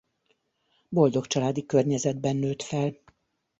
Boldog 0.89 1.27
családi 1.27 1.65
környezetben 1.65 2.35
nőtt 2.35 2.61
fel. 2.61 2.97